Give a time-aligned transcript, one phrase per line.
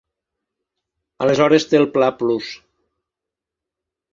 [1.25, 2.51] Aleshores té el pla Plus.